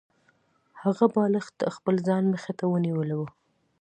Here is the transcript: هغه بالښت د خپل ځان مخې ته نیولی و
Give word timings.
هغه 0.81 1.05
بالښت 1.13 1.53
د 1.59 1.63
خپل 1.75 1.95
ځان 2.07 2.23
مخې 2.33 2.53
ته 2.59 2.65
نیولی 2.85 3.15
و 3.17 3.21